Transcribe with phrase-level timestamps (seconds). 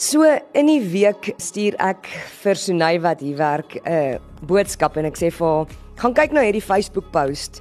[0.00, 0.24] So
[0.56, 2.06] in die week stuur ek
[2.40, 4.16] vir Sunay wat hier werk 'n uh,
[4.48, 5.66] boodskap en ek sê vir haar,
[6.00, 7.60] "Gaan kyk nou hierdie Facebook post."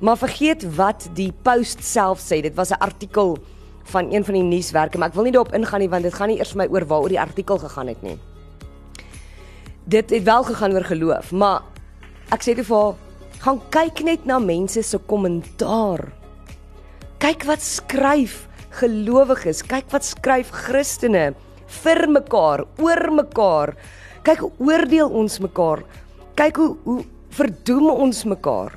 [0.00, 2.42] Maar vergeet wat die post self sê.
[2.42, 3.38] Dit was 'n artikel
[3.84, 6.28] van een van die nuuswerke, maar ek wil nie daarop ingaan nie want dit gaan
[6.28, 8.18] nie eers vir my oor waaroor die artikel gegaan het nie.
[9.88, 11.62] Dit het wel gegaan oor geloof, maar
[12.30, 12.94] ek sê dit vir haar,
[13.40, 16.12] "Gaan kyk net na mense se kommentaar."
[17.18, 21.34] Kyk wat skryf gelowiges, kyk wat skryf Christene
[21.82, 23.74] vir mekaar, oor mekaar.
[24.26, 25.84] Kyk hoe oordeel ons mekaar.
[26.38, 27.02] Kyk hoe hoe
[27.38, 28.74] verdoem ons mekaar.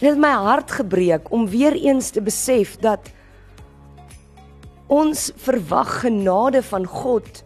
[0.00, 3.12] Dit het my hart gebreek om weer eens te besef dat
[4.92, 7.44] ons verwag genade van God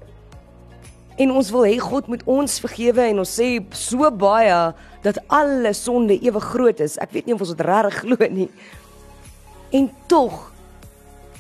[1.19, 4.59] en ons wil hê God moet ons vergewe en ons sê so baie
[5.02, 6.99] dat alle sonde ewe groot is.
[7.02, 8.49] Ek weet nie of ons dit regtig glo nie.
[9.74, 10.49] En tog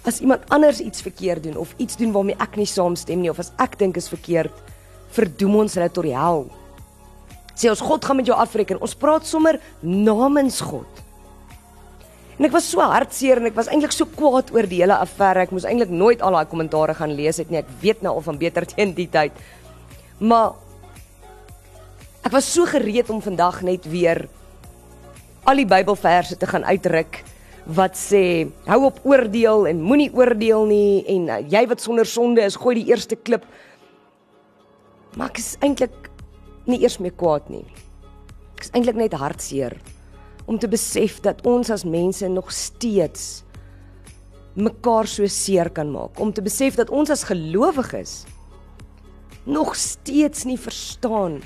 [0.08, 3.40] as iemand anders iets verkeerd doen of iets doen waarmee ek nie saamstem nie of
[3.42, 4.54] as ek dink is verkeerd,
[5.12, 6.46] verdoem ons hulle tot die hel.
[7.58, 8.80] Sê ons God gaan met jou afreken.
[8.84, 11.02] Ons praat sommer namens God.
[12.38, 15.48] En ek was so hartseer en ek was eintlik so kwaad oor die hele affære.
[15.48, 17.58] Ek moes eintlik nooit al daai kommentaare gaan lees het nie.
[17.64, 19.34] Ek weet nou al van beter teen die tyd.
[20.22, 20.54] Maar
[22.22, 24.28] ek was so gereed om vandag net weer
[25.48, 27.24] al die Bybelverse te gaan uitruk
[27.66, 32.44] wat sê hou op oordeel en moenie oordeel nie en uh, jy wat sonder sonde
[32.44, 33.44] is gooi die eerste klip.
[35.16, 36.10] Maar ek is eintlik
[36.68, 37.66] nie eers meer kwaad nie.
[38.56, 39.76] Ek is eintlik net hartseer
[40.48, 43.42] om te besef dat ons as mense nog steeds
[44.58, 46.18] mekaar so seer kan maak.
[46.18, 48.24] Om te besef dat ons as gelowiges
[49.48, 51.38] nog steeds nie verstaan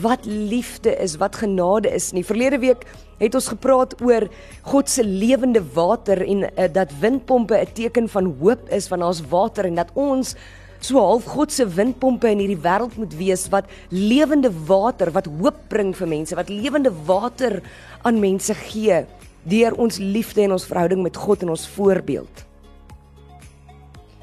[0.00, 2.24] wat liefde is, wat genade is nie.
[2.24, 2.86] Verlede week
[3.22, 4.26] het ons gepraat oor
[4.66, 9.22] God se lewende water en uh, dat windpompe 'n teken van hoop is want daar's
[9.30, 10.34] water en dat ons
[10.82, 15.58] so half God se windpompe in hierdie wêreld moet wees wat lewende water wat hoop
[15.68, 17.62] bring vir mense, wat lewende water
[18.02, 19.04] aan mense gee
[19.42, 22.44] deur ons liefde en ons verhouding met God en ons voorbeeld.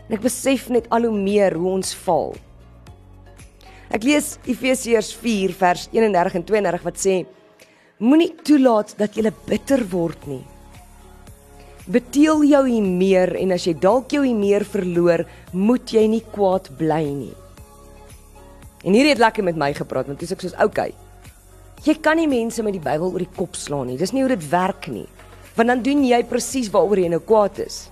[0.07, 2.31] En ek besef net al hoe meer hoe ons val.
[3.89, 7.15] Ek lees Efesiërs 4 vers 31 en 32 wat sê
[7.99, 10.43] Moenie toelaat dat jy bitter word nie.
[11.91, 16.21] Beteel jou hier meer en as jy dalk jou hier meer verloor, moet jy nie
[16.31, 17.33] kwaad bly nie.
[18.87, 20.93] En hier het lekker met my gepraat want ek soos okay.
[21.83, 23.99] Jy kan nie mense met die Bybel oor die kop slaan nie.
[23.99, 25.07] Dis nie hoe dit werk nie.
[25.57, 27.89] Want dan doen jy presies waaroor jy nou kwaad is.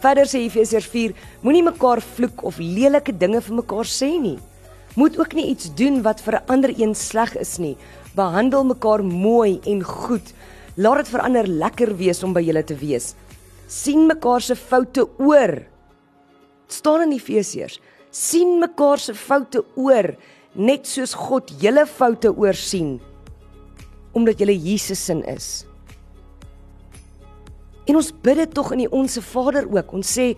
[0.00, 1.12] Verder sê Efesiërs 4:
[1.44, 4.38] Moenie mekaar vloek of lelike dinge vir mekaar sê nie.
[4.94, 7.76] Moet ook nie iets doen wat vir 'n ander een sleg is nie,
[8.14, 10.32] behandel mekaar mooi en goed.
[10.76, 13.14] Laat dit verander lekker wees om by julle te wees.
[13.66, 15.62] sien mekaar se foute oor.
[16.66, 17.80] staan in Efesiërs.
[18.10, 20.16] sien mekaar se foute oor
[20.54, 23.00] net soos God julle foute oor sien
[24.14, 25.66] omdat julle Jesus se is.
[27.84, 29.92] En ons bid dit tog in die onsse Vader ook.
[29.92, 30.32] Ons sê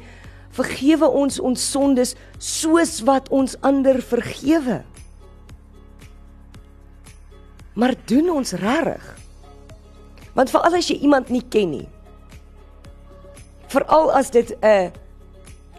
[0.57, 4.83] vergewe ons ons sondes soos wat ons ander vergewe
[7.77, 9.05] maar doen ons regtig?
[10.37, 11.89] Want veral as jy iemand nie ken nie.
[13.73, 14.93] Veral as dit 'n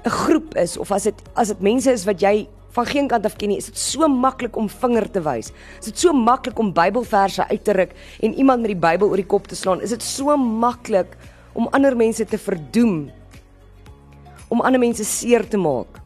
[0.05, 3.25] 'n groep is of as dit as dit mense is wat jy van geen kant
[3.25, 5.51] af ken nie, is dit so maklik om vinger te wys.
[5.79, 9.15] Is dit so maklik om Bybelverse uit te ruk en iemand met die Bybel oor
[9.15, 9.81] die kop te slaan?
[9.81, 11.17] Is dit so maklik
[11.53, 13.11] om ander mense te verdoem?
[14.47, 15.99] Om ander mense seer te maak?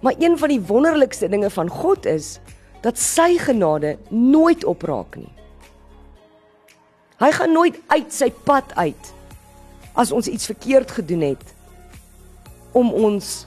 [0.00, 2.38] Maar een van die wonderlikste dinge van God is
[2.80, 5.32] dat sy genade nooit opraak nie.
[7.18, 9.12] Hy gaan nooit uit sy pad uit
[9.96, 11.54] as ons iets verkeerd gedoen het
[12.76, 13.46] om ons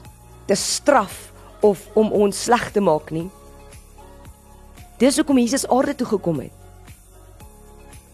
[0.50, 1.30] te straf
[1.62, 3.28] of om ons sleg te maak nie.
[4.98, 6.56] Dis hoekom Jesus aarde toe gekom het.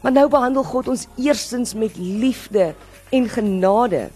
[0.04, 2.74] Maar nou behandel God ons eerstens met liefde
[3.10, 4.10] en genade.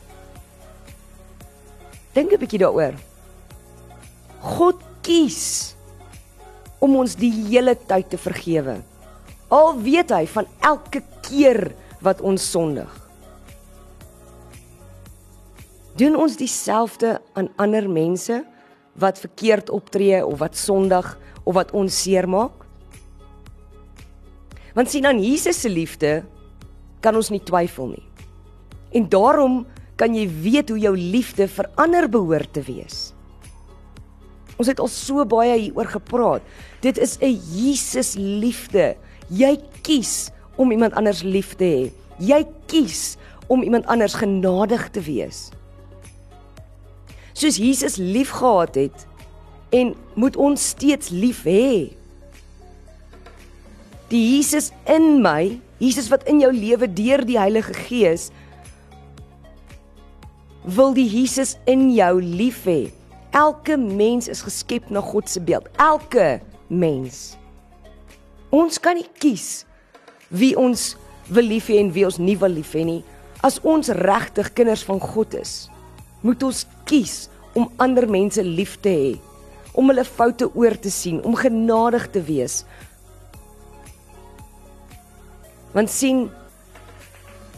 [2.14, 2.94] Dink 'n bietjie daaroor.
[4.40, 5.74] God kies
[6.80, 8.80] om ons die hele tyd te vergewe.
[9.48, 12.90] Al weet hy van elke keer wat ons sondig.
[16.00, 18.44] Doen ons dieselfde aan ander mense
[19.00, 22.54] wat verkeerd optree of wat sondig of wat ons seermaak?
[24.74, 26.22] Want sien aan Jesus se liefde
[27.00, 28.06] kan ons nie twyfel nie.
[28.96, 29.66] En daarom
[30.00, 33.10] kan jy weet hoe jou liefde vir ander behoort te wees.
[34.56, 36.44] Ons het al so baie hieroor gepraat.
[36.80, 38.96] Dit is 'n Jesus liefde.
[39.28, 41.92] Jy kies om iemand anders lief te hê.
[42.18, 43.16] Jy kies
[43.48, 45.50] om iemand anders genadig te wees.
[47.32, 49.06] soos Jesus liefgehad het
[49.72, 51.94] en moet ons steeds lief hê.
[54.10, 58.28] Die Jesus in my, Jesus wat in jou lewe deur die Heilige Gees
[60.74, 62.90] wil die Jesus in jou lief hê.
[63.36, 65.68] Elke mens is geskep na God se beeld.
[65.78, 67.36] Elke mens.
[68.50, 69.64] Ons kan nie kies
[70.30, 70.94] wie ons
[71.30, 73.02] wil lief hê en wie ons nie wil lief hê nie.
[73.46, 75.70] As ons regtig kinders van God is,
[76.26, 79.12] moet ons kies om ander mense lief te hê,
[79.74, 82.60] om hulle foute oor te sien, om genadig te wees.
[85.74, 86.26] Want sien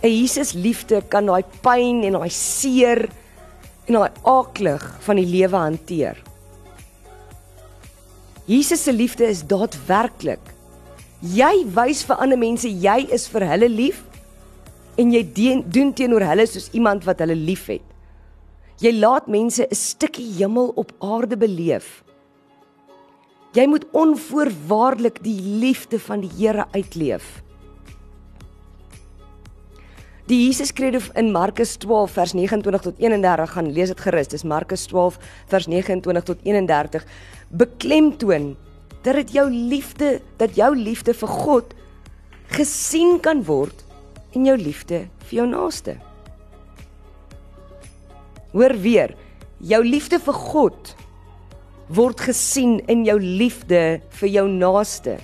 [0.02, 3.08] 'n Jesus liefde kan daai pyn en daai seer
[3.86, 6.16] en daai aaklig van die lewe hanteer.
[8.46, 10.42] Jesus se liefde is daadwerklik.
[11.22, 14.02] Jy wys vir ander mense jy is vir hulle lief
[14.98, 15.22] en jy
[15.70, 17.84] doen teenoor hulle soos iemand wat hulle liefhet.
[18.82, 22.02] Jy laat mense 'n stukkie hemel op aarde beleef.
[23.54, 27.42] Jy moet onvoorwaardelik die liefde van die Here uitleef.
[30.30, 34.28] Die Jesus credo in Markus 12 vers 29 tot 31 gaan lees dit gerus.
[34.30, 35.18] Dis Markus 12
[35.50, 37.06] vers 29 tot 31
[37.50, 38.52] beklemtoon
[39.02, 41.74] dat dit jou liefde, dat jou liefde vir God
[42.54, 43.82] gesien kan word
[44.36, 45.96] in jou liefde vir jou naaste.
[48.52, 49.16] Hoor weer,
[49.58, 50.94] jou liefde vir God
[51.92, 55.18] word gesien in jou liefde vir jou naaste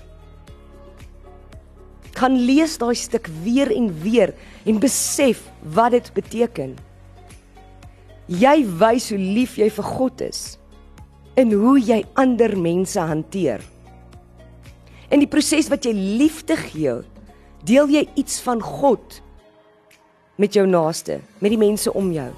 [2.18, 4.34] gaan lees daai stuk weer en weer
[4.66, 5.44] en besef
[5.74, 6.76] wat dit beteken.
[8.28, 10.42] Jy wys hoe lief jy vir God is
[11.38, 13.62] en hoe jy ander mense hanteer.
[15.08, 16.98] In die proses wat jy liefde gee,
[17.64, 19.22] deel jy iets van God
[20.38, 22.28] met jou naaste, met die mense om jou.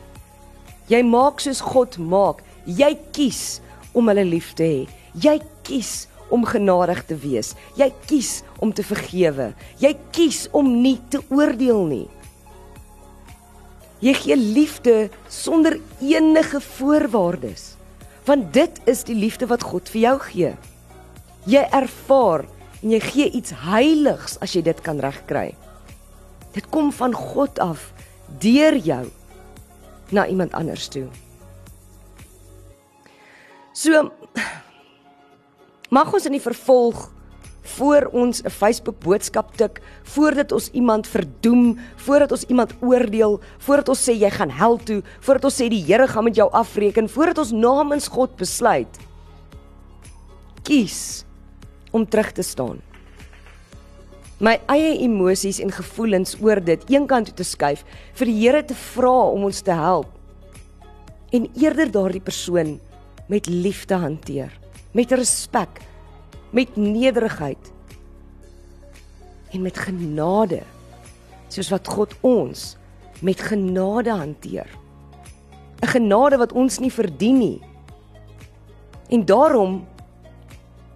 [0.91, 2.44] Jy maak soos God maak.
[2.67, 3.61] Jy kies
[3.97, 4.81] om hulle lief te hê.
[5.15, 5.37] Jy
[5.67, 7.55] kies om genadig te wees.
[7.79, 9.50] Jy kies om te vergewe.
[9.82, 12.06] Jy kies om nie te oordeel nie.
[14.00, 14.97] Jy gee liefde
[15.29, 17.75] sonder enige voorwaardes.
[18.25, 20.53] Want dit is die liefde wat God vir jou gee.
[21.50, 22.47] Jy ervaar
[22.81, 25.50] en jy gee iets heiligs as jy dit kan regkry.
[26.55, 27.91] Dit kom van God af
[28.41, 29.05] deur jou
[30.11, 31.06] na iemand anders toe.
[33.73, 34.11] So
[35.90, 37.08] Mag ons in die vervolg
[37.76, 43.88] voor ons 'n Facebook boodskap tik, voordat ons iemand verdoem, voordat ons iemand oordeel, voordat
[43.88, 47.08] ons sê jy gaan hel toe, voordat ons sê die Here gaan met jou afreken,
[47.08, 48.98] voordat ons namens God besluit.
[50.62, 51.25] Kies
[51.90, 52.81] om terug te staan.
[54.38, 57.84] My eie emosies en gevoelens oor dit eenkant toe te skuif
[58.14, 60.06] vir die Here te vra om ons te help
[61.32, 62.81] en eerder daardie persoon
[63.28, 64.59] met liefde hanteer
[64.92, 65.81] met respek,
[66.50, 67.72] met nederigheid
[69.50, 70.62] en met genade
[71.50, 72.76] soos wat God ons
[73.20, 74.69] met genade hanteer.
[75.82, 77.60] 'n Genade wat ons nie verdien nie.
[79.08, 79.87] En daarom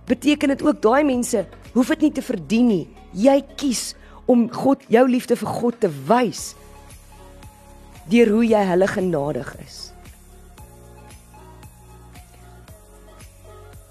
[0.06, 2.88] beteken dit ook daai mense hoef dit nie te verdien nie.
[3.12, 3.94] Jy kies
[4.26, 6.54] om God jou liefde vir God te wys
[8.08, 9.93] deur hoe jy hulle genadig is.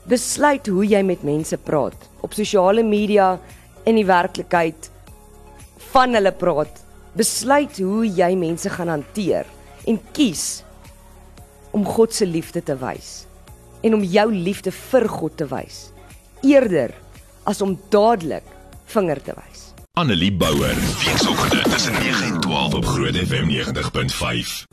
[0.09, 1.97] Besluit hoe jy met mense praat.
[2.23, 3.37] Op sosiale media
[3.87, 4.89] in die werklikheid
[5.91, 6.81] van hulle praat.
[7.17, 9.49] Besluit hoe jy mense gaan hanteer
[9.87, 10.63] en kies
[11.73, 13.23] om God se liefde te wys
[13.83, 15.89] en om jou liefde vir God te wys.
[16.43, 16.93] Eerder
[17.49, 18.47] as om dadelik
[18.93, 19.71] vinger te wys.
[19.99, 24.72] Annelie Bouwer weekoggend tussen 9 en 12 op Groot FM 90.5